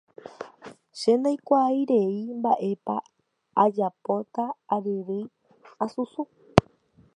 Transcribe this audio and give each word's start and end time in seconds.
che 0.99 1.11
ndaikuaairei 1.19 2.17
mba'épa 2.39 2.95
ajapóta 3.63 4.43
aryrýi 4.73 5.23
asusũ 5.83 6.23